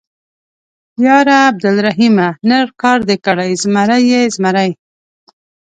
_ياره 1.03 1.37
عبدالرحيمه، 1.49 2.27
نر 2.49 2.67
کار 2.81 2.99
دې 3.09 3.15
کړی، 3.25 3.51
زمری 3.63 4.01
يې، 4.11 4.21
زمری. 4.35 4.71